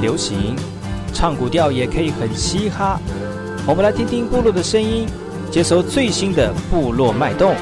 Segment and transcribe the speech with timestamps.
[0.00, 0.56] 流行？
[1.12, 3.00] 唱古调也可以很嘻哈。
[3.66, 5.08] 我们来听听部落的声音，
[5.50, 7.56] 接收最新的部落脉动、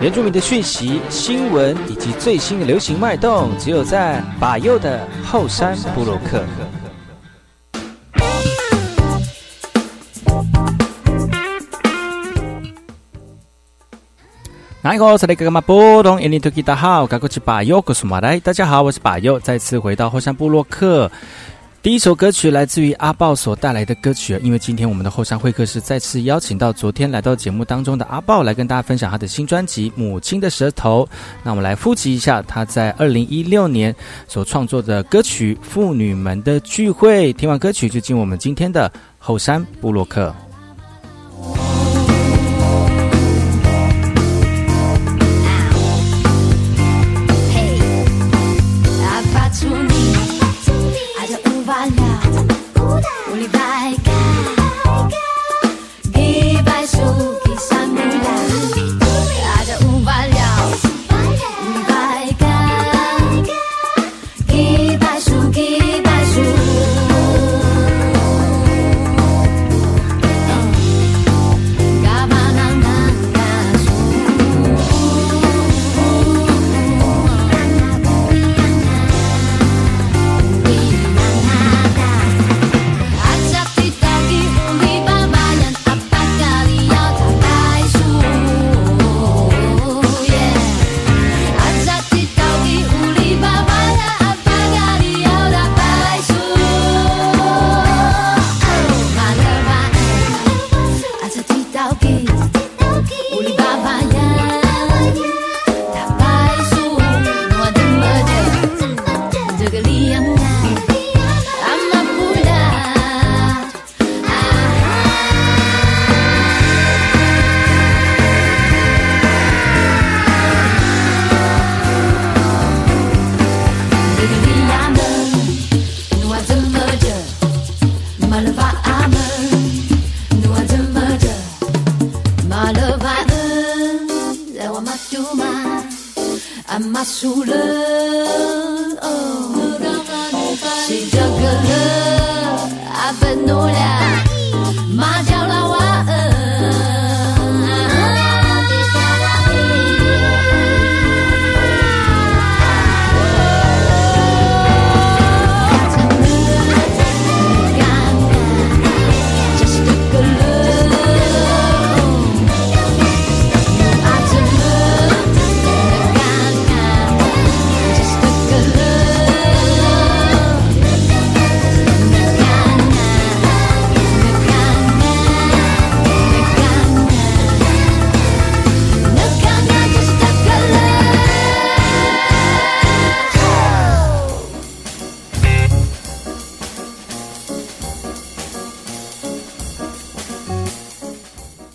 [0.00, 6.42] 原住民的讯息、新闻以及最新的流行脉动，只有在把右的后山部落克。
[14.80, 15.18] 哪一个？
[15.18, 15.60] 是那个嘛？
[15.60, 18.40] 波动印尼土大好，我是把右，我是马来。
[18.40, 21.10] 大家好，我是把右，再次回到后山部落克。
[21.80, 31.08] 第一首歌曲来自于阿豹所带来的歌曲，因为今天我们的后山会客室再次邀请到昨天来到节目当中的阿豹来跟大家分享他的新专辑《母亲的舌头》。
[31.44, 33.94] 那我们来复习一下他在二零一六年
[34.26, 37.32] 所创作的歌曲《妇女们的聚会》。
[37.36, 40.34] 听完歌曲就进入我们今天的后山部落克。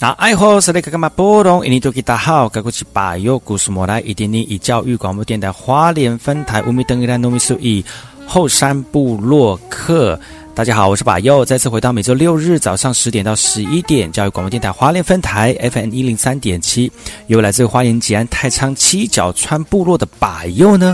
[0.03, 1.65] 那爱好是那个干嘛波动？
[1.65, 7.85] 印尼多吉大好，该过去把右故事莫来一点点以教育广播电台花莲分台五米登一兰农民数以
[8.27, 10.19] 后山部落客。
[10.53, 16.91] 大家好，我是把右，再次回到每周六日早上十点到十一点教育广播电台花莲分台 FM 一零三点七，
[17.27, 20.93] 由来自花莲吉安太仓七角川部落的把右呢。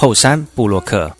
[0.00, 1.12] 后山布洛克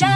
[0.00, 0.06] 你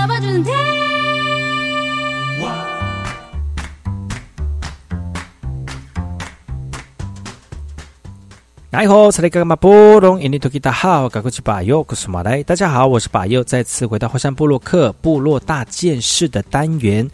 [8.86, 12.42] 好，这里是马波隆，印尼土著大好，我是马来。
[12.44, 17.10] 大家好，我是巴佑，再次回到火山部落克部落大件事的单元。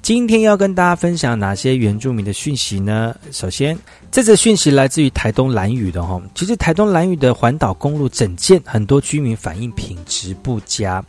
[0.00, 3.12] 今天要跟大家分享哪些原住民的讯息呢？
[3.32, 3.76] 首先，
[4.12, 6.22] 这则讯息来自于台东兰屿的哈。
[6.32, 11.04] 其实台东兰屿的环岛公路整建，很多居民反映品质不佳。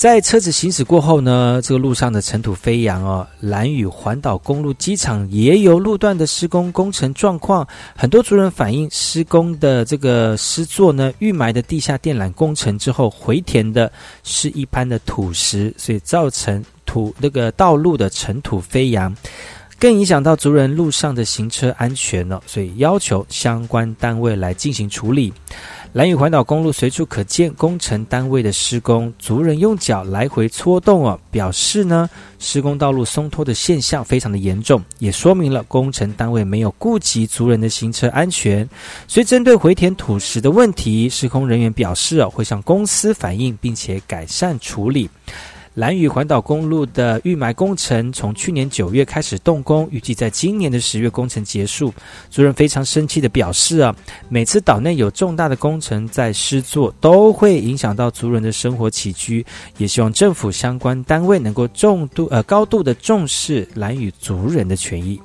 [0.00, 3.26] 在车子行驶过后呢，这个路上的尘土飞扬哦。
[3.38, 13.92] 蓝屿环岛公路机场也有路段的施工工程状况，很多族人反映施工的这个施作呢，预埋的地下电缆工程之后回填的
[14.24, 19.14] 是一般的土石，所以造成土那个道路的尘土飞扬，
[19.78, 25.30] 更影响到族人路上的行车安全了，所以要求相关单位来进行处理。
[25.92, 38.68] 蓝屿环岛公路随处可见工程单位的施工，族人用脚来回搓动哦，表示呢施工道路松脱的现象非常的严重，也说明了工程单位没有顾及族人的行车安全。
[39.08, 45.10] 所以针对回填土石的问题，施工人员表示哦会向公司反映，并且改善处理。
[45.74, 51.94] 蓝屿环岛公路的预埋工程从去年九月开始动工，预计在今年的十月工程结束。
[52.28, 53.94] 族人非常生气的表示啊，
[54.28, 59.46] 每次岛内有重大的工程在施作，都会影响到族人的生活起居，
[59.78, 65.20] 也希望政府相关单位能够重度呃高度的重视蓝屿族人的权益。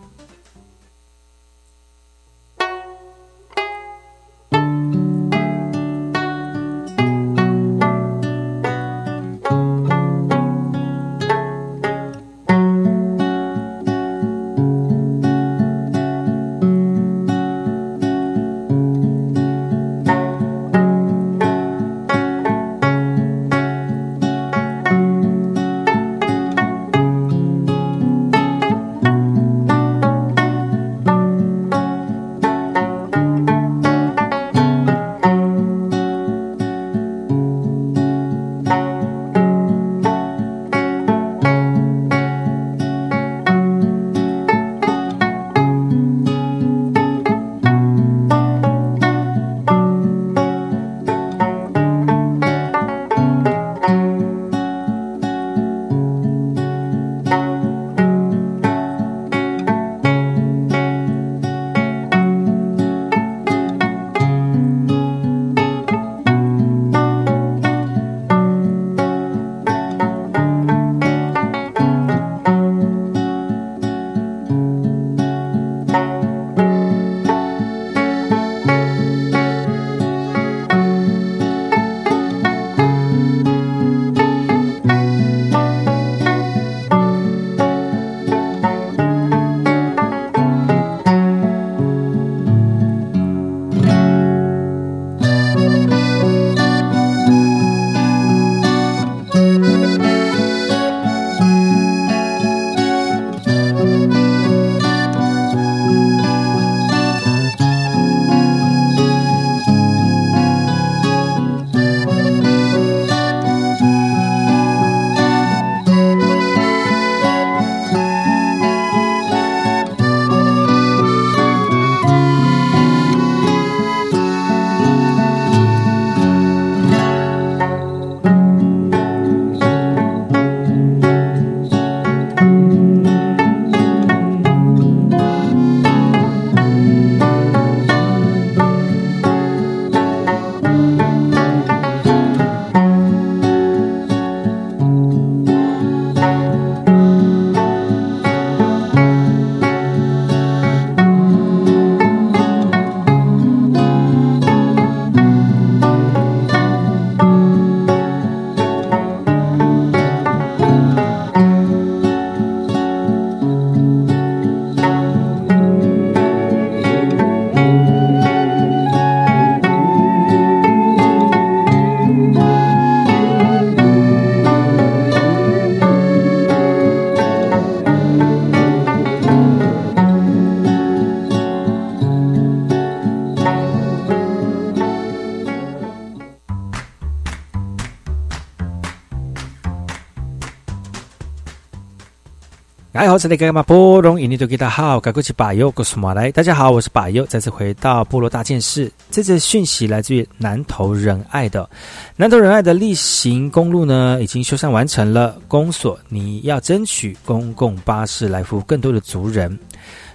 [193.16, 196.30] 好，这里干嘛波隆印尼多吉大好，该过去巴友，我是马来。
[196.34, 198.92] 大家好，我是巴友，再次回到部落大件事。
[199.10, 201.70] 这次讯息来自于南投仁爱的
[202.18, 205.38] 南投仁爱的例行公路呢，已经修缮完成了。
[205.48, 209.58] 公所你要争取公共巴士来服务更多的族人。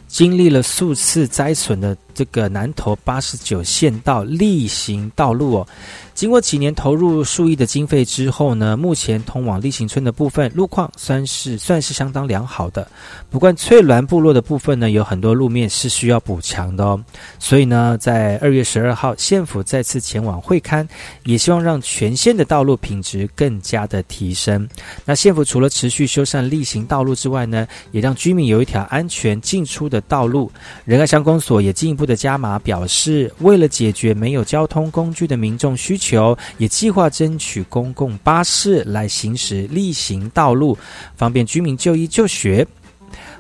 [0.07, 5.67] 经历了数次灾损的这个南投八十九线道例行道路哦。
[6.13, 12.87] 经过几年投入数亿的经费之后呢，目前通往立行村的部分路况算是算是相当良好的。
[13.31, 17.03] 不过翠峦部落的部分呢，有很多路面是需要补强的哦。
[17.39, 20.87] 所以呢，在二月十二号，县府再次前往会勘，
[21.25, 24.69] 也希望让全县的道路品质更加的提升。
[25.07, 30.53] 那县府除了持续修缮例行道路之外呢，也让居民有一条安全进出的道路。
[30.85, 36.37] 仁爱乡公所也进一步的加码表示，为了解决没有交通工具的民众需求。
[36.59, 40.77] 也计划争取公共巴士来行驶例行道路，
[41.17, 42.67] 方便居民就医就学。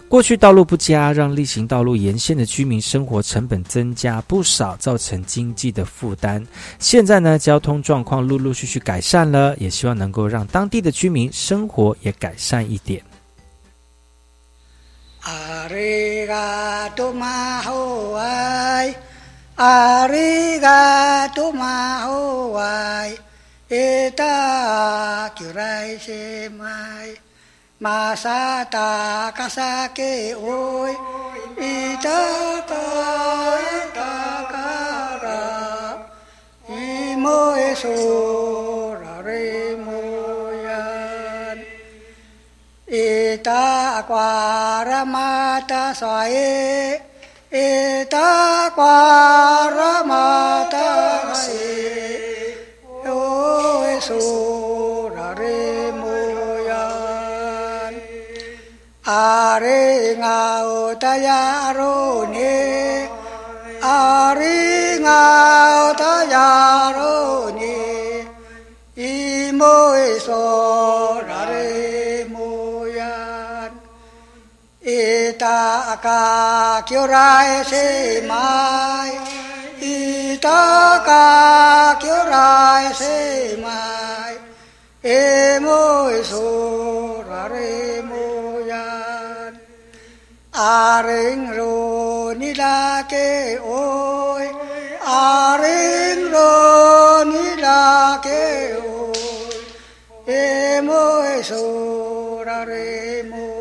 [0.08, 6.44] 过去道路不佳，让例行道路沿线的居民生活成本增加不少，造成经济的负担。
[6.78, 13.02] 现在呢，交通状况陆陆续续改善了，也希望能够让当地的居民生活也改善一点。
[15.22, 18.96] ありがとまほわい
[19.56, 23.18] ありがとうまほわい
[23.68, 27.20] えたきらいせまい
[27.78, 30.96] まさたかさけおいい
[31.98, 32.08] た
[32.62, 32.74] か
[33.60, 34.00] いた
[34.50, 39.99] からいもえそられも
[42.94, 43.08] อิ
[43.48, 43.66] ตา
[44.08, 44.32] กวา
[44.88, 45.30] รมา
[45.70, 46.34] ตาสอย
[47.54, 47.68] อิ
[48.14, 48.30] ตา
[48.78, 48.98] กวา
[49.76, 49.78] ร
[50.10, 50.26] มา
[50.72, 50.90] ตา
[51.42, 51.64] สี
[53.02, 53.08] โย
[54.06, 54.22] สุ
[55.14, 55.42] รเร
[56.00, 56.16] มุ
[56.68, 56.88] ยา
[57.90, 57.92] น
[59.08, 59.26] อา
[59.60, 59.66] เร
[60.22, 60.42] งา
[61.02, 61.42] ตยา
[61.72, 61.80] โร
[62.30, 62.36] เน
[63.86, 64.00] อา
[64.38, 64.60] ริ
[65.06, 65.24] งา
[66.00, 66.50] ตยา
[66.92, 66.98] โร
[67.56, 67.62] เน
[69.00, 69.14] อิ
[69.54, 69.62] โม
[70.00, 70.28] ยโส
[75.88, 79.12] acá, que ora ese mai,
[79.80, 84.34] y taca, que ora ese mai,
[85.02, 87.24] emo eso,
[91.56, 94.46] ro ni la que hoy,
[95.06, 103.59] aren ro ni la que hoy, emo eso, raremo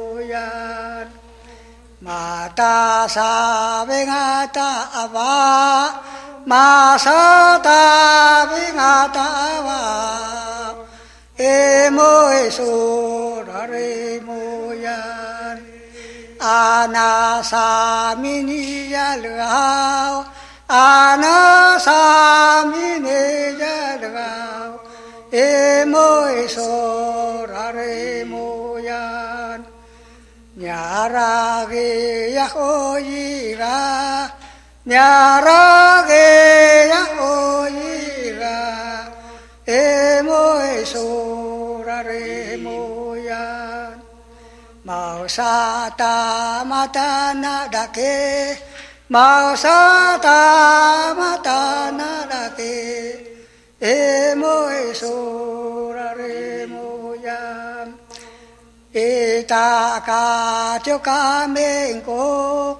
[2.19, 5.87] Mata sabe ngata ava
[6.43, 7.79] Masata
[8.75, 9.81] ngata ava
[11.39, 15.63] Emo esurare moyan
[16.43, 20.27] Ana samini yalgao
[20.67, 23.23] Ana samini
[23.63, 24.75] yalgao
[25.31, 28.68] Emo esurare moyan
[30.59, 31.87] nyarage
[32.37, 33.75] yahoyira
[34.91, 36.27] nyarage
[36.93, 38.57] yahoyira
[39.79, 43.45] emoe sorare moya
[44.87, 46.13] mausata
[46.71, 47.09] mata
[47.43, 48.15] nadake
[49.13, 50.39] mausata
[51.19, 51.61] mata
[51.99, 52.75] nadake
[53.79, 57.41] emoe sorare moya
[58.93, 62.77] e ta ca cho ca men cô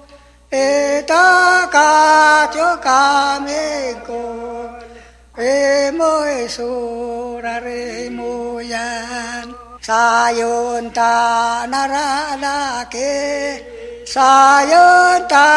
[0.50, 4.20] e ta ca cho ca men cô
[8.10, 13.14] mu yan sa yon ta la ke.
[14.04, 15.48] Sa yon ta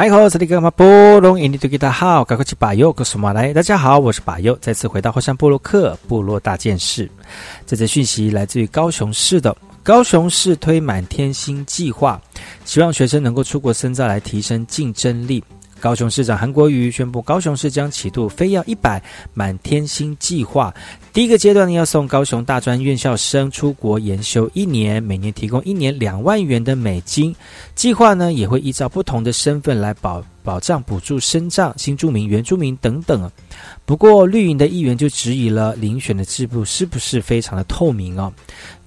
[0.00, 7.10] 你好，这里是波隆印尼多吉达好，赶快去巴友，告诉马来，大家好，我是巴友，再次回到火山部落克部落大件事。
[7.66, 12.18] 这则讯息来自于高雄市的高雄市推满天星计划，
[12.64, 15.42] 希望学生能够出国深造来提升竞争力。
[15.80, 19.02] 高雄市长韩国瑜宣布，高雄市将启动“非要一百
[19.34, 20.74] 满天星”计划。
[21.12, 27.34] 第一个阶段呢，要送高雄大专院校生出国研修一年，每年提供一年两万元的美金。
[27.74, 33.30] 计划呢，也会依照不同的身份来保保障补助生障、新住民、原住民等等。
[33.84, 38.32] 不过，绿营的议员就质疑了，遴选的制度是不是非常的透明哦？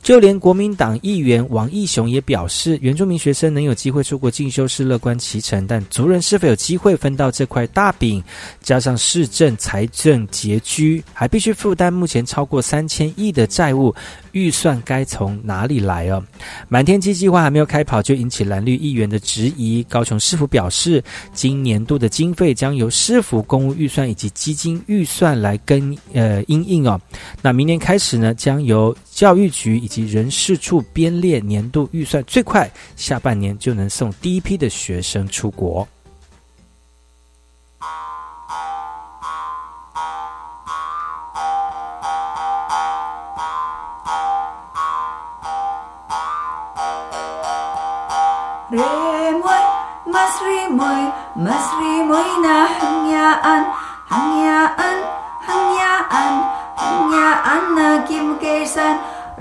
[0.02, 8.22] 就连国民党议员王义雄也表示，原住民学生能有机会出国进修是乐观其成，但族人是否有机会分到这块大饼？
[8.62, 13.94] 加上市政财政拮据，还必须负担目前超过三千亿的债务，
[14.32, 16.24] 预算该从哪里来哦？
[16.68, 19.86] 满天机计划还没有开跑，就引起蓝绿议员的质疑。
[19.88, 27.00] 高雄市府表示，今年度的经费将由市府公务预算以及基金预算来跟呃应应哦。
[27.42, 35.86] 那明年开始呢，将由教育局以及人事处编列年度预算，最快下半年就能送第一批的学生出国。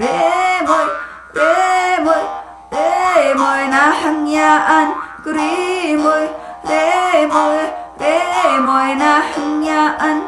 [0.00, 0.86] ريموي
[1.36, 2.22] ريموي
[2.74, 4.88] ريموي نحن يا أن
[5.24, 6.28] كريموي
[6.70, 7.62] ريموي
[8.00, 10.22] ريموي نحن يا أن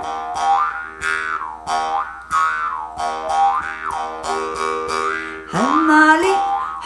[5.52, 6.34] حمالي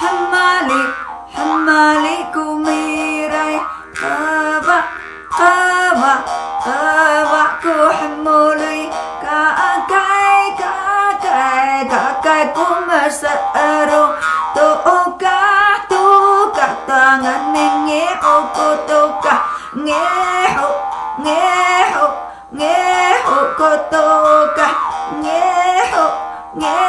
[0.00, 0.82] حمالي
[1.34, 3.60] حمالي كوميري
[4.02, 4.78] بابا
[5.36, 6.14] Kava,
[6.64, 8.88] kava ku hamuli
[9.20, 9.42] Ka
[9.90, 10.74] kai, ka
[11.24, 14.04] kai, ka kai ku merseru
[14.56, 15.40] Tuka,
[15.92, 19.34] tuka tangan mingi Uku tuka.
[19.76, 20.68] Ngehu,
[21.20, 22.06] ngehu
[22.56, 24.68] Ngehu ku tuka.
[25.20, 26.04] Ngehu,
[26.56, 26.85] ngehu.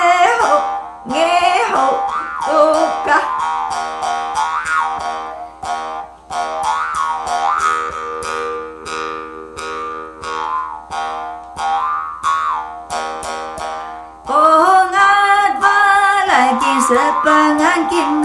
[17.27, 18.16] 把眼睛。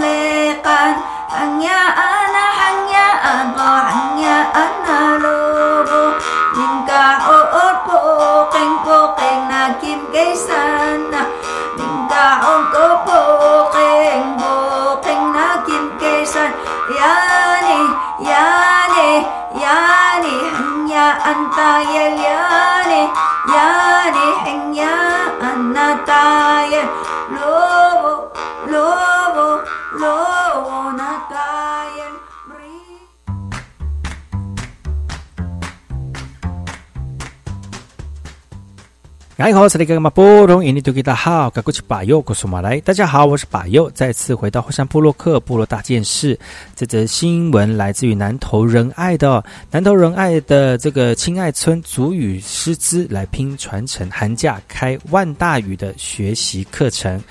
[39.43, 46.39] 哎，好，这里是马波隆，印尼多吉达好，该过去把右，告诉马来，大家好，我是巴佑，再次回到火山部落克部落大件事。
[46.77, 57.21] 这则新闻来自于南投仁爱的南投仁爱的这个亲爱村祖语师资来拼传承，寒假开万大语的学习课程。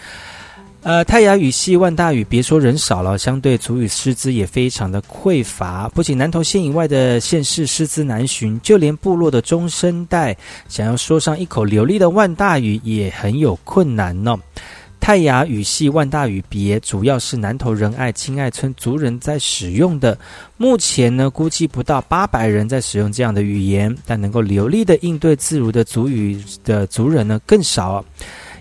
[0.85, 5.89] 呃，泰雅语系万大语，别说人少了，相对族语师资也非常的匮乏。
[5.91, 10.37] 不仅南投县以外的县市师资难寻，就连部落的中生代
[10.69, 14.37] 想要说上一口流利的万大语也很有困难呢。
[14.99, 20.19] 泰雅语系万大语别主要是南投仁爱亲爱村族人在使用的，
[20.57, 28.05] 目前呢估计不到八百人在使用这样的语言，但能够流利的应对自如的族语的族人呢更少。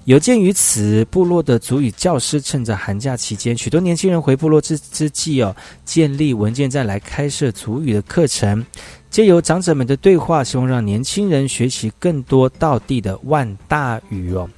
[0.05, 8.65] 有鉴于此，部落的族语教师趁着寒假期间，许多年轻人回部落之之际哦，建立文件站来开设族语的课程。
[9.11, 14.49] 借由长者们的对话，希望让年轻人学习更多道地的万大语哦。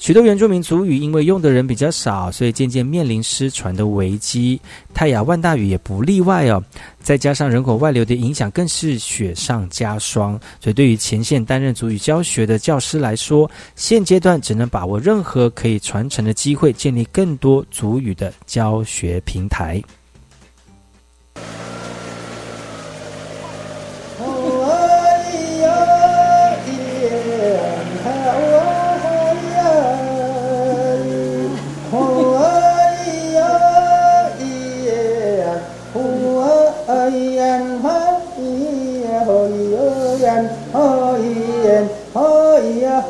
[0.00, 4.60] 许多原住民族语因为用的人比较少，所以渐渐面临失传的危机。
[4.92, 6.60] 泰雅万大语也不例外哦。
[6.98, 10.38] 再加上人口外流的影响，更是雪上加霜。
[10.60, 19.80] 所以对于前线担任族语教学的教师来说，现阶段只能把握任何可以传承的机会，建立更多族语的教学平台。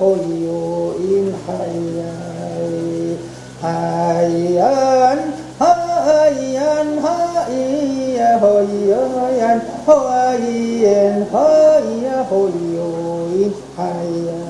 [0.00, 3.20] Hoyo in hayai
[3.60, 5.20] hayan
[5.60, 9.04] hayan haiya hoyo
[9.40, 9.60] yan
[9.90, 11.42] 花言花
[14.26, 14.49] 呀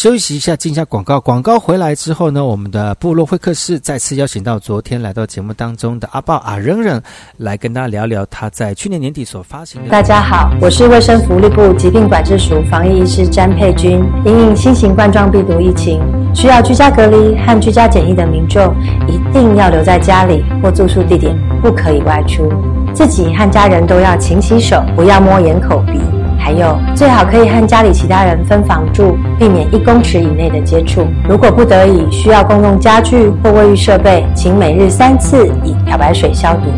[0.00, 1.20] 休息一下，进一下广告。
[1.20, 6.98] 广告回来之后呢，我们的部落会客室再次邀请到昨天来到节目当中的阿豹阿扔扔，
[7.36, 9.90] 来跟大家聊聊他在去年年底所发行的。
[9.90, 14.02] 大家好，我是卫生福利部疾病管制署防疫医师詹佩君。
[14.24, 16.00] 因应新型冠状病毒疫情，
[16.34, 18.74] 需要居家隔离和居家检疫的民众，
[19.06, 22.50] 一定要留在家里或住宿地点，不可以外出。
[22.94, 26.00] 自己和家人都要勤洗手，不要摸眼、口、鼻。
[26.42, 31.06] 还有，最好可以和家里其他人分房住，避免一公尺以内的接触。
[31.28, 36.72] 如果不得已需要共用家具或卫浴设备，请每日三次以漂白水消毒。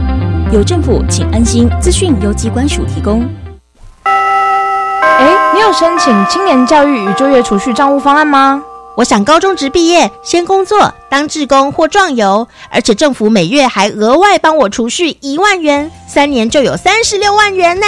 [0.51, 1.71] 有政府，请安心。
[1.81, 3.27] 资讯由机关署提供。
[4.05, 8.63] 哎，你有申请青年教育与就业储蓄账户方案吗？
[8.95, 17.87] 我想高中职毕业先工作，当志工或壮游，而且政府每月还额外帮我储蓄一万元，三年就有三十六万元呢。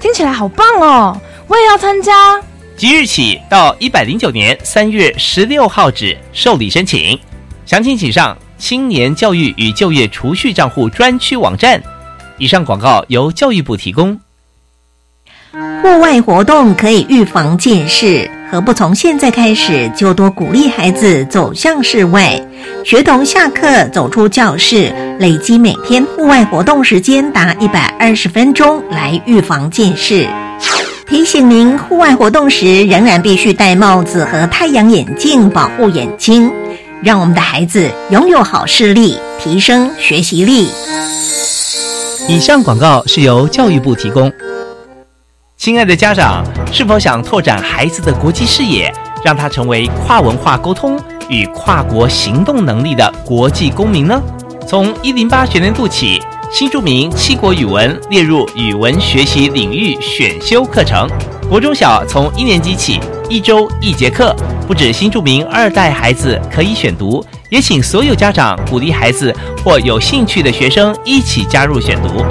[0.00, 1.20] 听起来好棒哦！
[1.46, 2.40] 我也要参加。
[2.76, 7.18] 即日起到一百零九年三月十六号止受理申请，
[7.66, 11.82] 详情请上青年教育与就业储蓄账户专区网站。
[12.36, 14.18] 以上广告由教育部提供。
[15.82, 22.40] 户外活动可以预防近视，何不从现在开始就多鼓励孩子走向室外？
[22.82, 30.26] 学童下课走出教室，累积每天户外活动时间达一百二十分钟，来预防近视。
[31.06, 36.50] 提醒您，户外活动时仍然必须戴帽子和太阳眼镜保护眼睛，
[37.02, 40.68] 让我们的孩子拥有好视力，提升学习力。
[42.26, 44.32] 以上广告是由教育部提供。
[45.58, 48.94] 亲爱的家长，是否想拓展孩子的国际视野，
[49.24, 50.96] 让他成为跨文化沟通
[51.28, 54.22] 与跨国行动能力的国际公民呢？
[54.68, 61.08] 从一零八学年度起，新著名七国语文列入语文学习领域选修课程。
[61.50, 64.32] 国中小从一年级起，一周一节课，
[64.68, 72.24] 不止新著名二代孩子可以选读，也请所有家长鼓励孩子或有兴趣的学生一起加入选读。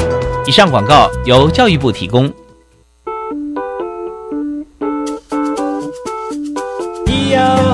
[0.47, 2.31] 以上广告由教育部提供。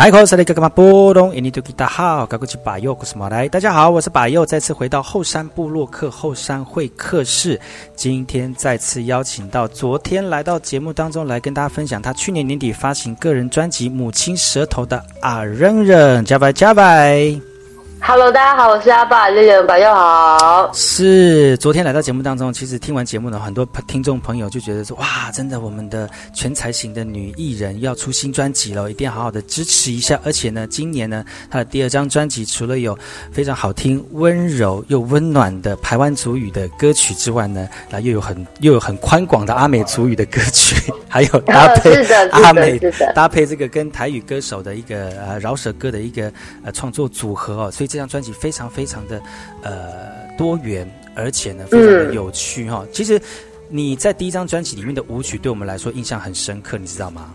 [0.00, 7.60] 来口，塞雷格格玛波隆，印尼多吉达好，高古吉巴佑，古斯马来，大家好，我是巴佑，再次回到后山部落客后山会客室，
[7.94, 17.49] 今天再次邀请到昨天来到节目当中来跟大家分享他去年年底发行个人专辑《母亲舌头》的阿扔扔，加白加白。
[18.02, 20.70] Hello，大家好，我是阿爸，这个朋友好。
[20.72, 30.18] 是昨天来到节目当中，其实听完节目呢，很多听众朋友就觉得说，哇，真的，我们的全才型的女艺人要出新专辑了，一定要好好的支持一下。
[30.24, 32.98] 而且呢，今年呢，她的第二张专辑除了有
[33.30, 42.78] 非常好听、温柔又温暖的台湾族语的歌曲之外呢，那又有很又有很宽广的阿美族语的歌曲， 还有 搭配阿美
[43.14, 46.32] 搭配这个跟台语歌手的一个呃饶舌歌的一个
[46.64, 49.20] 呃创作组合哦，所以这张专辑非常非常的
[49.62, 49.72] 呃
[50.38, 53.20] 多元，而且呢非常的嗯有趣哈、其实
[53.68, 57.30] 你在第一张专辑里面的舞曲对我们来说印象很深刻，你知道吗？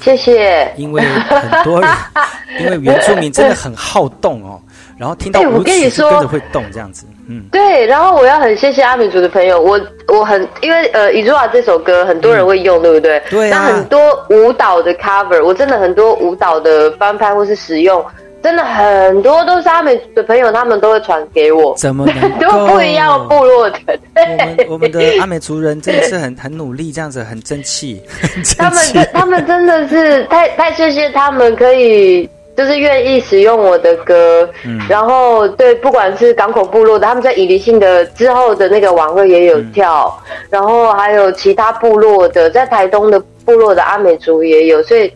[0.00, 0.72] 谢谢。
[0.76, 1.90] 因为很多人，
[2.58, 4.60] 因为原住民真的很好动哦，
[4.98, 13.22] 然后听到舞曲就跟你说跟着会动这样子，嗯，对，然后我要很谢谢阿美族的朋友，我我很因为呃《伊若瓦》这首歌很多人会用，对不对？
[13.30, 13.98] 对啊那很多
[14.30, 18.04] 舞蹈的 cover，我真的很多舞蹈的翻拍或是使用，
[18.42, 23.78] 真的很多都是阿美族的朋友，他们都会传给我，怎么能很多 不一样部落的，
[24.14, 28.02] 我们我们的阿美族人真的是很很努力，这样子很争气，
[28.58, 32.28] 他们真他们真的是太太谢谢他们可以。
[32.54, 34.78] 就是愿意使用我的歌，嗯。
[34.86, 40.14] 然后对，不管是港口部落的，他们在以离性的之后的那个晚会也有跳，
[40.50, 45.10] 然后还有其他部落的，在台东的部落的阿美族也有，所以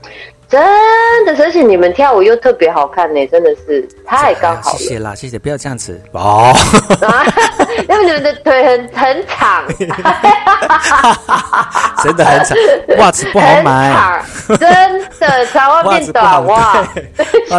[0.48, 0.61] 真
[1.26, 6.54] 的，而且你们跳舞又特别好看呢，真的是太刚好了 谢谢啦，谢谢，不要这样子 哦。
[7.00, 7.24] 啊！
[7.88, 9.64] 因为你们的腿很很长，
[12.02, 12.56] 真的很长，
[12.98, 14.22] 袜子不好买，
[14.59, 16.82] 真的长袜变短袜。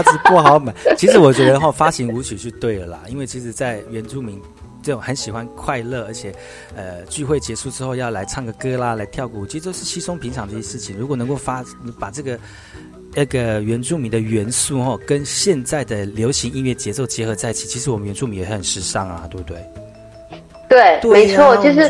[0.04, 0.74] 子不好买。
[0.98, 4.42] 其实我觉得哈，发行舞曲是对了啦，因为其实，在原住民
[4.88, 6.34] 这种很喜欢快乐，而且
[6.76, 10.98] 呃聚会结束之后要来唱个歌啦，来跳个舞，其实都是稀松平常的一些事情。
[10.98, 11.64] 如果能够发
[12.00, 12.40] 把这个。
[13.16, 19.58] 那个原住民的元素哦，跟现在的流行音乐节奏结合在一起，其实我们原住民也很时尚啊，对不对？
[20.70, 21.82] 对，没错，就是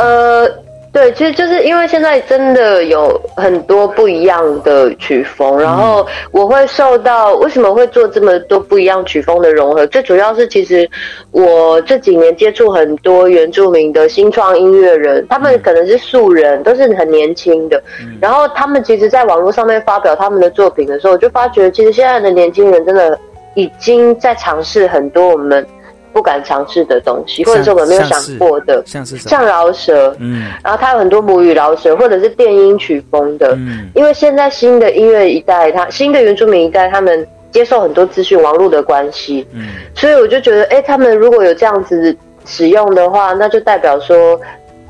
[0.00, 0.48] 呃，
[0.92, 10.86] 对，其实就是因为现在真的有很多不一样的曲风，然后我会受到为什么会做这么多不一样曲风的融合，最主要是其实
[11.30, 17.82] 我这几年接触很多原住民的新创音乐人，他们可能是素人，都是很年轻的，
[18.20, 23.18] 然后他们其实在网络上面发表他们的作品的时候，我就发觉其实现在的年轻人真的
[23.54, 25.66] 已经在尝试很多我们
[26.12, 29.30] 不敢尝试的东西，或者是我们没有想过的，像是什么？
[29.30, 33.54] 像饶舌，嗯然后它有很多母语饶舌，或者是电音曲风的。
[33.56, 44.40] 嗯因为现在新的音乐一代，他新的原住民一代，他们接受很多资讯网络的关系，嗯所以我就觉得，哎，他们如果有这样子使用的话，那就代表说。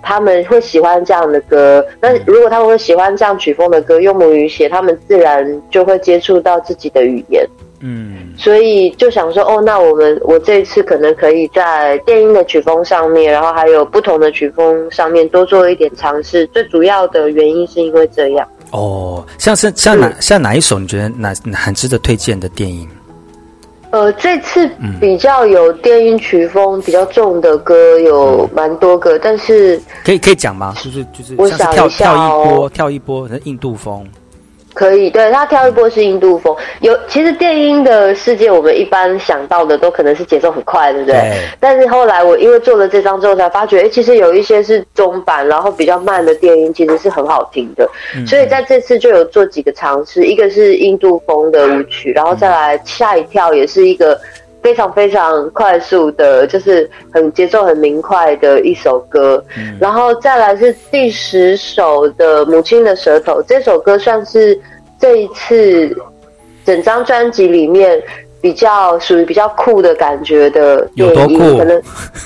[0.04, 7.46] 他们会喜欢这样的歌，那如果他们会喜欢这样曲风的歌，用母语写，他们自然就会接触到自己的语言。
[7.84, 16.46] 嗯所以就想说，哦，那我们我这一次可能可以在电音的曲风上面，然后还有不同的曲风上面多做一点尝试。
[16.46, 18.48] 最主要的原因是因为这样。
[18.70, 22.88] 哦，像是像哪像哪一首你觉得哪哪很值得推荐的电影？
[23.90, 30.72] 呃，这次嗯比较有电音曲风比较重的歌有蛮多个，但是可以可以讲吗？
[30.82, 34.06] 就是就是我想跳一波哦跳一波，那印度风。
[34.74, 36.54] 可以，对他跳一波是印度风。
[36.80, 41.14] 有其实电音的世界，我们一般想到的都可能是节奏很快，对不对？
[41.14, 47.88] 对但是后来我因为做了这张之后，才发觉，哎，其实有一些是中版，然后比较慢的电音，其实是很好听的。
[48.16, 54.18] 嗯所以在这次就有做几个尝试，一个是印度风的舞曲，然后再来吓一跳，也是一个
[54.62, 59.44] 非常非常快速的，就是很节奏很明快的一首歌。
[59.80, 64.58] 然后再来是第十首的《母亲的舌头》，这首歌算是
[64.98, 65.94] 这一次
[66.64, 68.00] 整张专辑里面
[68.42, 71.82] 比较属于比较酷的感觉的有多电音，酷可能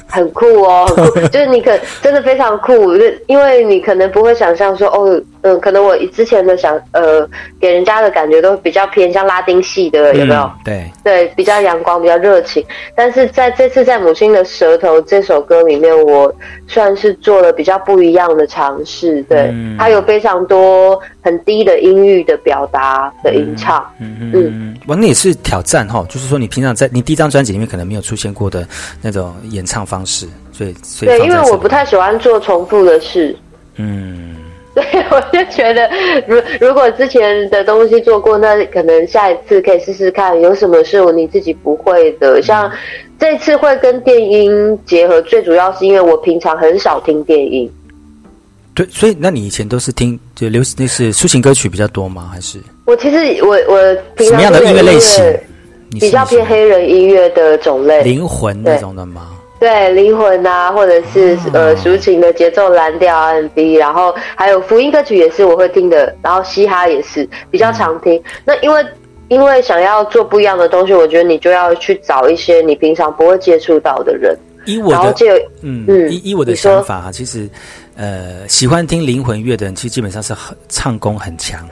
[0.09, 7.29] 很酷哦，很酷， 就是你可真的非常酷，因为你可能不会想象说哦，嗯、可能我之前的想呃
[7.61, 10.41] 给人家的感觉都比较偏向拉丁系的，有没有？
[10.43, 12.65] 嗯对，对，比较阳光，比较热情。
[12.95, 16.35] 但是在这次在《母亲的舌头》这首歌里面，我
[16.67, 19.23] 算是做了比较不一样的尝试。
[19.25, 23.85] 对，嗯它有非常多很低的音域的表达的吟唱。
[24.01, 28.67] 嗯嗯嗯，哇，那也是挑战哈，就是说你平常在你第一张专辑里面可能没有出现过的
[29.03, 33.37] 那种演唱方式，所以所以对，因为我不太喜欢做重复的事。
[33.77, 34.37] 嗯
[34.75, 35.89] 对，我就觉得，
[36.27, 42.43] 如如果之前的东西做过，那可能下一次可以试试看，有什么是你自己不会的。
[42.43, 42.71] 像
[43.19, 47.71] 这次会跟电音结合，最主要是因为我平常很少听电音。
[48.75, 52.29] 对，所以那你以前都是听就流那是抒情歌曲比较多吗？
[52.31, 55.39] 还是我其实我我平常什么样的音乐类型你
[55.93, 59.29] 比较偏黑人音乐的种类，灵魂那种的吗？
[59.59, 68.23] 对灵魂啊，或者是呃抒情的节奏蓝调 R&B，然后还有福音歌曲也是我会听的，然后嘻哈也是比较常听。
[68.45, 68.85] 那因为
[69.29, 75.15] 因为想要做不一样的东西，我觉得你就要去找一些你平常不会接触到的人，以我的
[75.63, 77.49] 嗯以以我的想法哈，其实
[77.97, 81.67] 呃喜欢听灵魂乐的人，其实基本上是很唱功很强。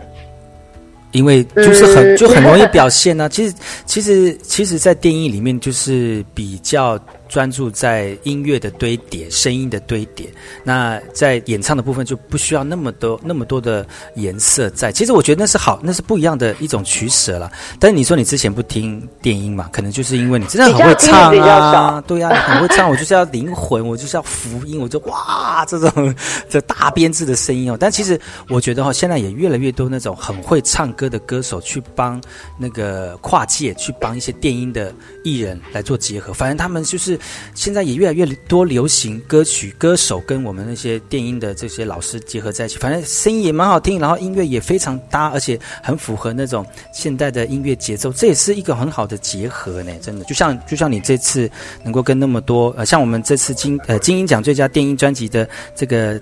[1.15, 3.55] 因为就是很、嗯就很容易表现呢、其实
[3.87, 6.99] 其实其实，在电影里面就是比较
[7.29, 10.29] 专注在音乐的堆叠、声音的堆叠。
[10.63, 14.93] 那在演唱的部分就不需要那么多那么多的颜色在。
[14.93, 17.51] 其实我觉得那是好，那是不一样的一种取舍了。
[17.79, 26.15] 但是你说你之前不听电音嘛，可能就是因为你真的很会唱啊，对呀、你很会唱，我就是要灵魂，我就是要福音，我就哇这种
[26.49, 27.77] 这大编制的声音哦。
[27.79, 32.21] 但其实我觉得哈、现在也越来越多那种很会唱歌的歌手去帮
[32.59, 34.93] 那个跨界，去帮一些电音的
[35.25, 36.33] 艺人来做结合。
[36.33, 37.14] 反正他们就是
[37.55, 49.93] 现在也越来越多流行歌曲歌手跟我们那些电音的这些老师结合在一起，反正声音也蛮好听，然后音乐也非常搭，而且很符合那种现代的音乐节奏，这也是一个很好的结合呢。
[50.01, 51.51] 真的，就像就像你这次
[51.83, 56.21] 能够跟那么多呃，像我们这次金呃金鹰奖最佳电音专辑的这个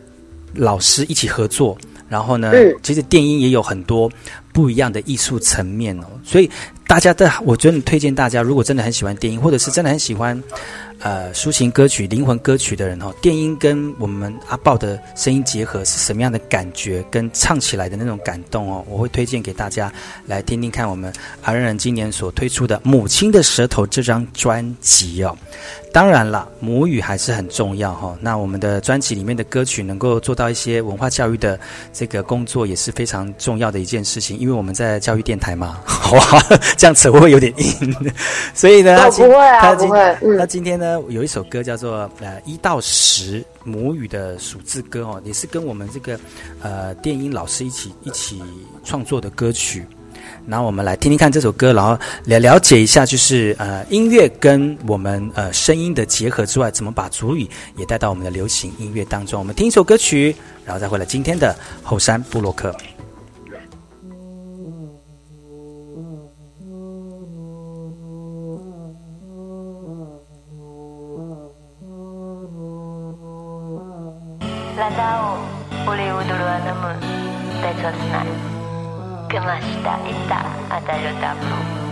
[0.55, 1.77] 老师一起合作，
[2.09, 4.11] 然后呢，嗯其实电音也有很多
[4.53, 6.51] 不一样的艺术层面哦，所以
[6.87, 10.41] 大家的，我真的推荐大家，如果真的很喜欢电影，或者是真的很喜欢
[11.03, 19.93] 呃抒情歌曲、灵魂歌曲的人哦，电音跟我们阿豹的声音结合是什么样的感觉，跟唱起来的那种感动哦，我会推荐给大家
[20.27, 25.37] 来听听看我们阿人人今年所推出的《母亲的舌头》这张专辑哦。
[25.93, 31.61] 当然了，母语还是很重要哈、那我们的专辑里面的歌曲能够做到一些文化教育的
[31.93, 34.39] 这个工作，也是非常重要的一件事情。
[34.39, 35.79] 因为我们在教育电台嘛，
[36.15, 36.43] 哇，
[36.79, 37.95] 这样扯会不会有点硬？
[38.55, 46.19] 所以呢，哦他不会啊他不会嗯那今天呢，有一首歌叫做呃一到十母语的数字歌哦，也是跟我们这个
[46.61, 48.43] 呃电音老师一起一起
[48.85, 49.87] 创作的歌曲。
[50.47, 59.39] 然后我们来听听看这首歌，然后了了解一下，就是呃音乐跟我们呃声音的结合之外，怎么把主语也带到我们的流行音乐当中。
[59.39, 60.35] 我们听一首歌曲，
[60.65, 62.75] 然后再回来今天的后山布洛克。
[74.83, 75.39] がな
[75.87, 77.01] お俺を踊る穴む
[77.63, 78.27] 大切ない
[79.31, 80.77] けましたいた。
[80.77, 81.92] あたるたぶ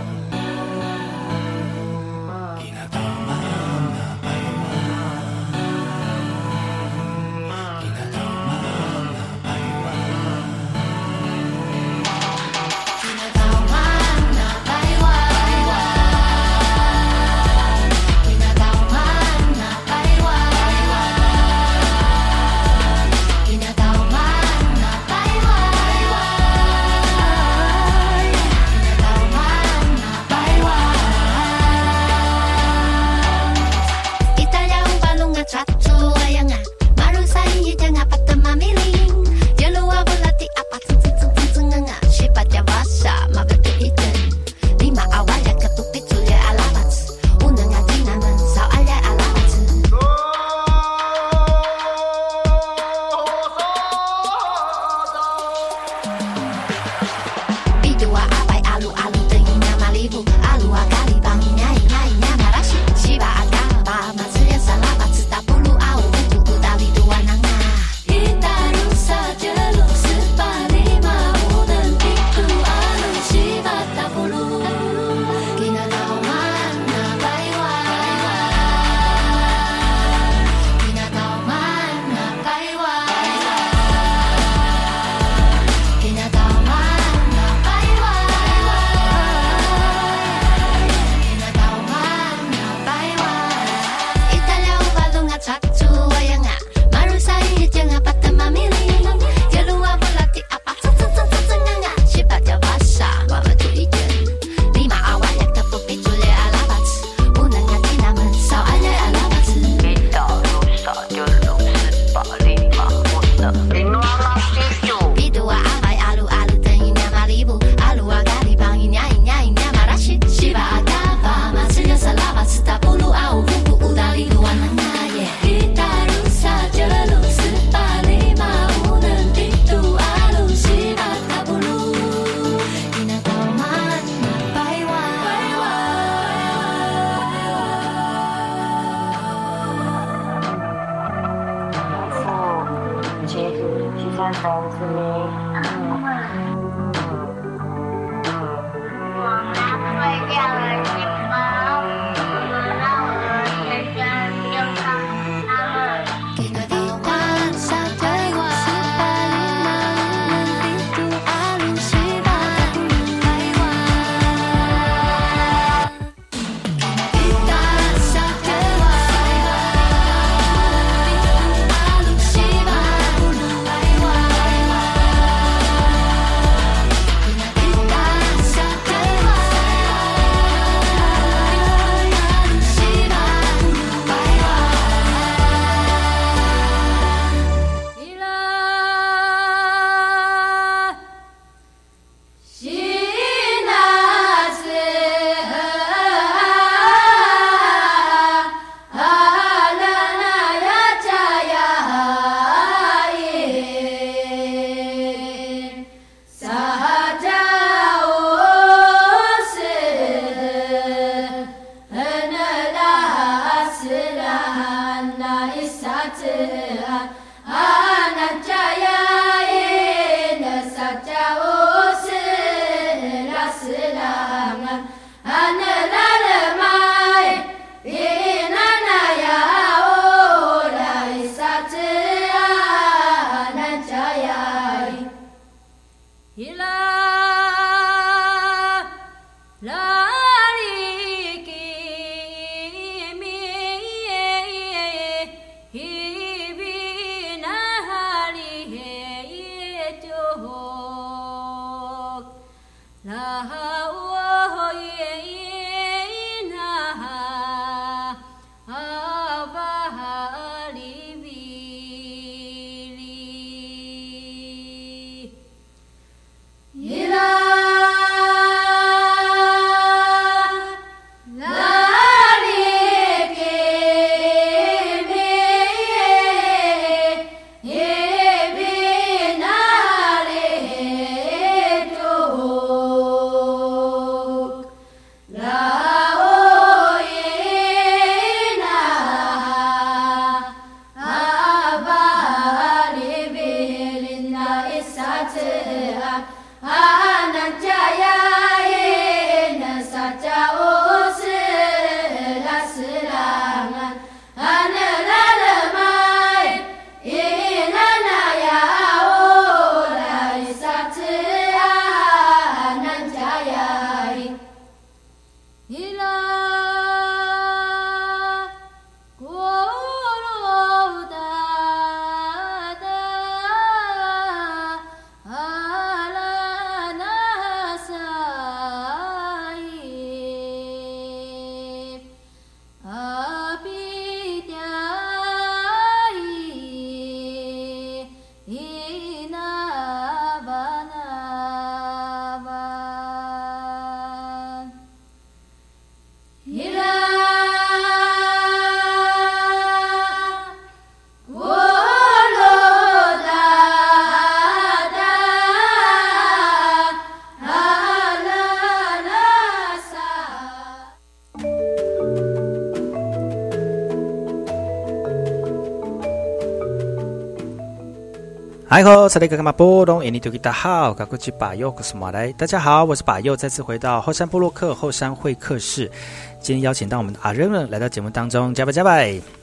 [368.73, 375.91] 嗨吼，萨利格格马波隆，印尼多吉达好，嘎古吉巴尤古斯马来，大家好，我是巴尤，再次回到后山部落克后山会客室，
[376.39, 379.40] 今天邀请到我们的阿仁仁来到节目当中，加拜加拜。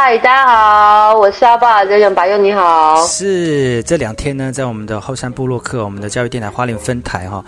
[0.00, 3.04] 嗨，大家好，我是阿爸，人人巴佑，你好。
[3.08, 7.44] 是这两天呢，在我们的后山部落客，我们的教育电台花莲分台哈，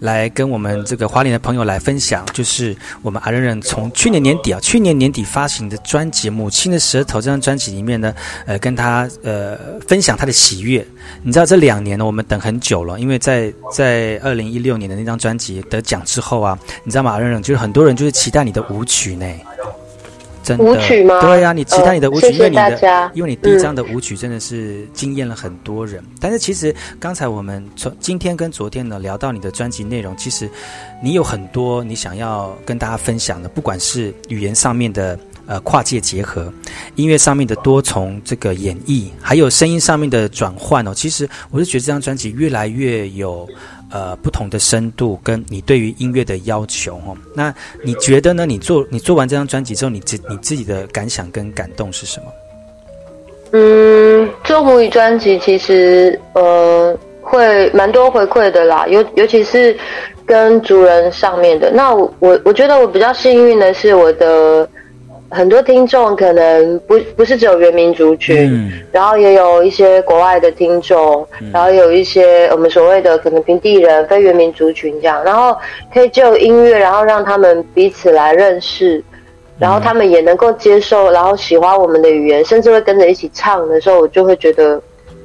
[0.00, 8.12] 来跟我们这个花莲的朋友来分享，就是我们阿仁仁从去年年底啊，去年年底发行的专辑《母亲的舌头》这张专辑里面呢，
[8.44, 9.56] 呃，跟他呃
[9.88, 10.86] 分享他的喜悦。
[11.22, 17.12] 你知道这两年呢，我们等很久了，因为在在二零一六年的那张专辑得奖之后啊，你知道吗？
[17.12, 19.26] 阿仁仁就是很多人就是期待你的舞曲呢。
[20.46, 21.20] 真的，舞曲吗？
[21.20, 26.00] 对呀，你期待你的舞曲，因为你的，因为你第一张的舞曲真的是惊艳了很多人。
[26.20, 30.48] 但是其实刚才我们从今天跟昨天呢聊到你的专辑内容，其实
[31.02, 36.52] 你有很多你想要跟大家分享的，不管是语言上面的呃跨界结合，
[36.94, 40.94] 音乐上面的多重这个演绎，还有声音上面的转换哦。
[40.94, 43.48] 其实我是觉得这张专辑越来越有。
[43.90, 48.44] 呃，不同的深度跟你对于音乐的要求哦，那你觉得呢？
[48.44, 52.26] 你做你做完这张专辑之后，你自你自己的感想跟感动是什么？
[53.52, 59.76] 嗯，做母语专辑其实呃，会蛮多回馈的啦，尤尤其是
[60.26, 61.70] 跟主人上面的。
[61.70, 64.68] 那我我我觉得我比较幸运的是我的。
[65.28, 75.56] 很多听众可能不不是只有原民族群，嗯然后也有一些国外的听众，然后有一些我们所谓的可能平地人、非原民族群这样，然后
[75.92, 79.02] 可以就音乐，然后让他们彼此来认识，
[79.58, 84.80] 然后他们也能够接受，然后喜欢我们的语言，甚至会跟着一起唱的时候，我就会觉得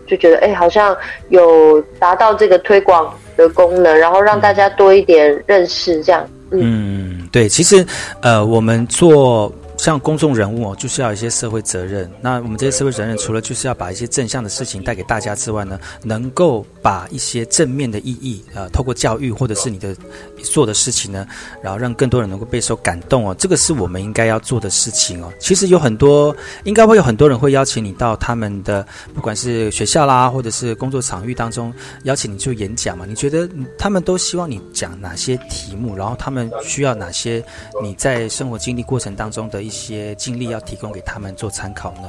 [0.08, 0.97] 就觉得哎，好像
[1.30, 6.28] 有达到这个推广的功能，然后让大家多一点认识这样。
[6.49, 7.86] 嗯，对，其实
[8.22, 9.54] 呃，我们做。
[9.82, 12.08] 像公众人物哦，就是要一些社会责任。
[12.22, 19.96] 那我们这些社会责任，除了就是要把一些正向的事情带给大家之外呢，能够把一些正面的意义，呃，透过教育或者是你的
[20.44, 21.26] 做的事情呢，
[21.64, 25.34] 然后让更多人能够备受感动哦，这个是我们应该要做的事情哦。
[25.40, 31.74] 其实有很多，应该会有很多人会邀请你到他们的不管是学校啦，或者是工作场域当中，
[32.04, 33.04] 邀请你去演讲嘛。
[33.08, 35.96] 你觉得他们都希望你讲哪些题目？
[35.96, 37.44] 然后他们需要哪些
[37.82, 42.07] 你在生活经历过程当中的一些经历要提供给他们做参考呢？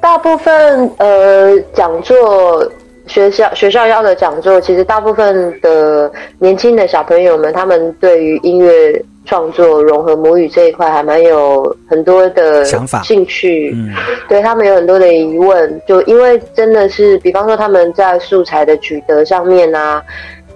[0.00, 2.66] 大部分呃讲座
[3.06, 13.72] 学校学校要的讲座，其实大部分的年轻的小朋友们，他们对于音乐创作融合母语这一块还蛮有很多的想法、兴趣。
[13.74, 13.94] 嗯，
[14.28, 20.02] 对他们有很多的疑问，就因为真的是，比方说他们在素材的取得上面啊。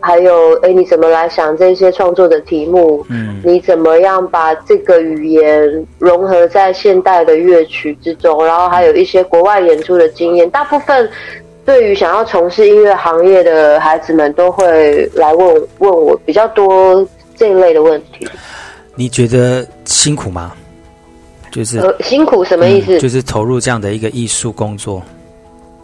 [0.07, 3.05] 还有，哎，你怎么来想这些创作的题目？
[3.11, 8.47] 嗯，你怎么样把这个语言融合在现代的乐曲之中？
[8.47, 10.49] 然后还有一些国外演出的经验。
[10.51, 11.11] 大部分
[11.65, 17.05] 对于想要从事音乐行业的孩子们，都会来问问我比较多
[17.35, 18.29] 这一类的问题。
[18.95, 20.53] 你觉得辛苦吗？
[21.51, 23.01] 就是、呃、辛苦什么意思、嗯？
[23.01, 25.03] 就是投入这样的一个艺术工作。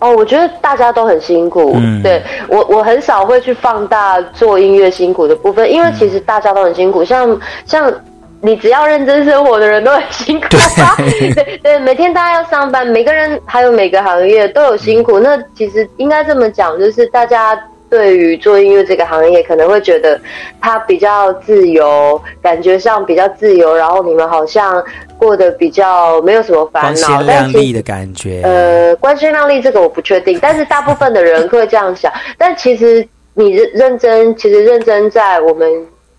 [0.03, 1.73] 哦，我觉得大家都很辛苦。
[1.77, 7.05] 嗯，对我我很少会去放大做音乐辛苦的部分，因为其实大家都很辛苦。
[7.05, 7.93] 像像
[8.41, 10.47] 你只要认真生活的人都很辛苦
[10.83, 10.97] 啊。
[10.99, 11.33] 对
[11.63, 15.21] 对，每天大家要上班，每个人还有每个行业都有辛苦。
[15.21, 17.57] 那其实应该这么讲，就是大家
[17.93, 20.19] 对于做音乐这个行业，可能会觉得
[20.59, 24.83] 它比较自由，感觉上比较自由，然后你们好像。
[25.19, 28.41] 过得比较没有什么烦恼，光鲜亮丽的感觉。
[28.43, 32.13] 呃，光鲜亮丽这个我不确定，但是大部分的人会这样想。
[32.37, 35.71] 但其实你认认真，其实认真在我们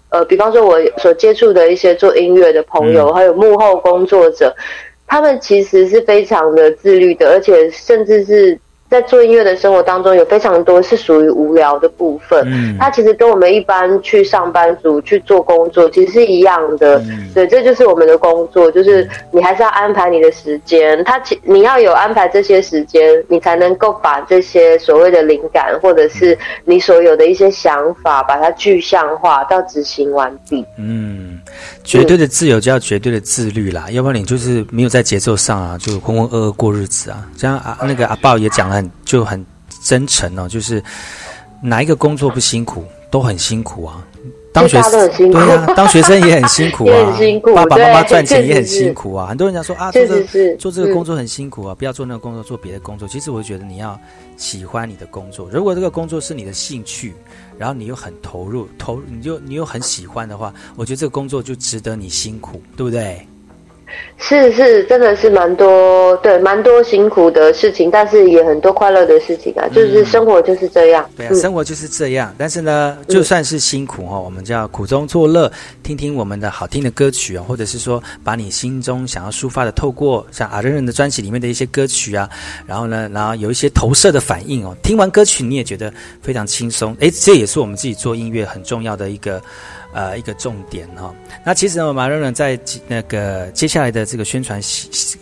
[0.07, 4.55] 呃，比方说我所接触的一些做音乐的朋友，嗯、还有幕后工作者，
[5.05, 8.57] 他们其实是非常的自律的，而且甚至是。
[8.93, 12.43] 在做音乐的生活当中，有非常多是属于无聊的部分。
[12.45, 16.99] 嗯，它其实跟我们一般去上班族去做工作其实是一样的。
[16.99, 21.03] 嗯，对，这就是我们的工作，就是你还是要安排你的时间。
[21.05, 30.63] 它其你要有安排这些时间，你才能够把这些所谓的灵感，或者是你所有的一些想法，把它具象化到执行完毕。
[30.77, 31.39] 嗯，
[31.83, 37.27] 绝对的自由就要绝对的自律啦，要不然你就是没有在节奏上啊，就浑浑噩噩过日子啊。
[37.37, 38.91] 像啊那个阿豹也讲了很。
[39.05, 39.45] 就很
[39.83, 40.83] 真诚哦，就是
[41.61, 44.03] 哪一个工作不辛苦，都很辛苦啊。
[44.53, 47.17] 当学生对啊，当学生也很辛苦啊，
[47.55, 49.25] 爸爸妈妈赚钱也很辛苦啊。
[49.27, 53.07] 很多人讲说啊，做这个做这个工作很辛苦啊，不要做那个工作，做别的工作。
[53.07, 53.99] 其实我觉得你要
[54.37, 57.15] 喜欢你的工作，如果这个工作是你的兴趣，
[57.57, 63.27] 然后你又很投入，投你就你又很喜欢的话，我觉得这个工作就值得你辛苦，对不对？
[64.17, 69.67] 是是，真的是蛮多对蛮多辛苦的事情，但是也很多快乐的事情啊。
[69.73, 72.33] 就是生活就是这样，对啊，生活就是这样。
[72.37, 82.29] 但是呢，就算是辛苦哈，我们就要苦中作乐，听听我们的好听的歌曲啊，或者是说把你心中想要抒发的，透过像阿仁仁的专辑里面的一些歌曲啊，
[82.65, 84.73] 然后呢，然后有一些投射的反应哦。
[84.81, 85.91] 听完歌曲你也觉得
[86.21, 89.41] 非常轻松，诶，这也是我们自己做音乐很重要的一个。
[89.93, 91.13] 呃，一个重点哈。
[91.45, 94.59] 那其实呢，马润润在那个接下来的这个宣传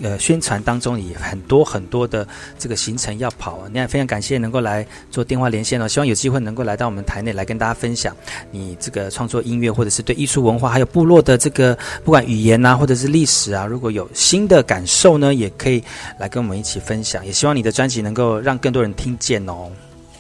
[0.02, 3.70] 呃宣传当中，也很多很多的这个行程要跑啊。
[3.72, 8.16] 那非常感谢能够来做电话连线哦，希望有机会能够来到我们台内来跟大家分享
[8.50, 15.84] 你这个创作音乐，或者是对艺术文化还有部落的这个不管语言啊，或者是历史啊，如果有新的感受呢，也可以
[16.18, 17.26] 来跟我们一起分享。
[17.26, 19.70] 也希望你的专辑能够让更多人听见哦。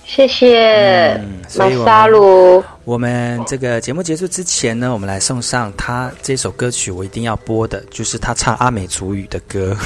[0.04, 2.62] 谢谢，嗯，马萨鲁。
[2.84, 9.76] 我们这个节目结束之前呢，我们来送上他这首歌曲，我一定要播的，就是他唱阿美族语的歌。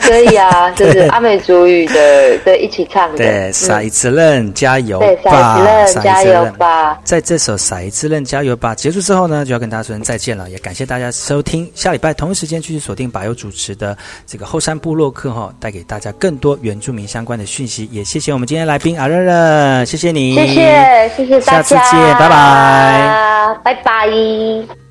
[0.00, 3.16] 可以啊， 就是阿美族语的，对，一起唱的。
[3.16, 7.00] 对，撒一次任加油对，吧，撒一次任加油吧。
[7.04, 11.68] 在这首撒一次任加油吧结束之后呢，就要跟大家说声再见了，也感谢大家收听。
[11.74, 17.88] 下礼拜同一时间继续锁定百优主持的这个后山部落客哈，带给大家更多原住民相关的讯息。
[17.90, 24.89] 也谢谢我们今天来宾阿热热，谢谢你，谢谢，谢谢大家，下次见，拜拜。，拜拜。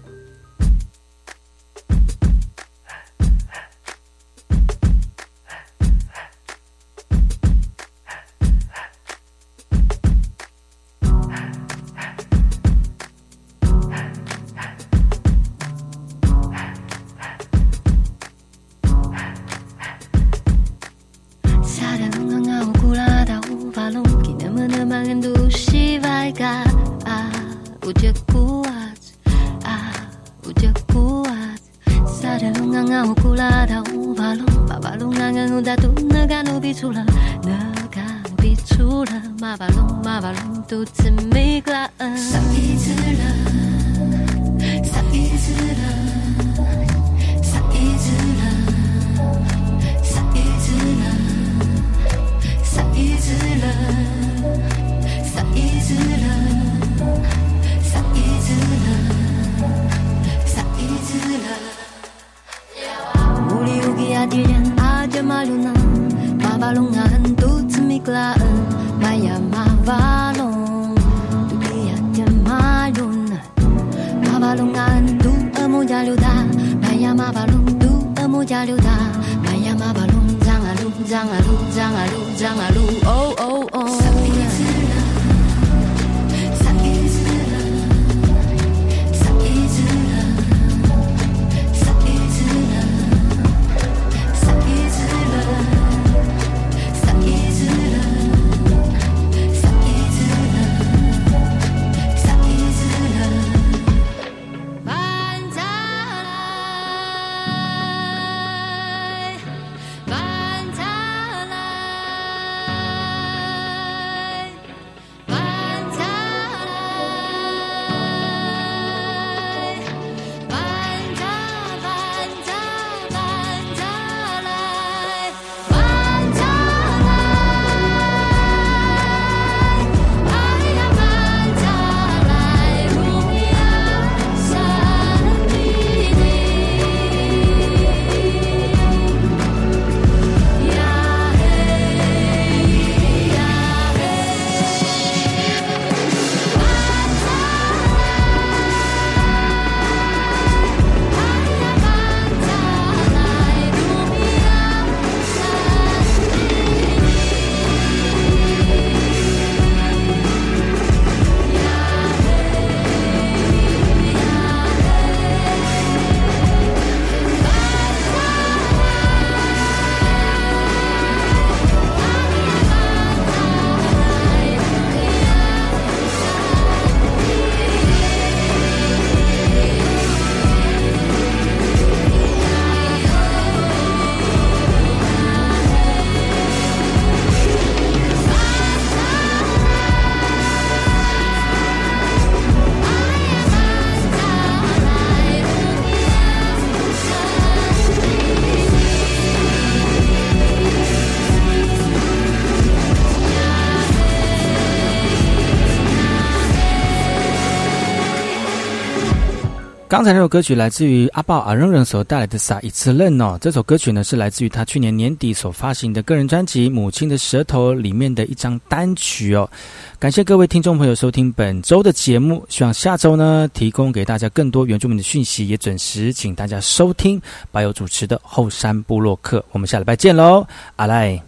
[209.89, 219.49] 刚才那首歌曲来自于阿豹阿扔人所带来的《撒一次任》哦，这首歌曲呢是来自于他去年年底所发行的个人专辑《母亲的舌头》里面的一张单曲哦。
[219.97, 227.19] 感谢各位听众朋友收听本周的节目，希望下周呢提供给大家更多原住民的讯息，也准时请大家收听
[227.51, 229.43] 白友主持的后山部落客。
[229.51, 231.19] 我们下礼拜见喽，阿赖。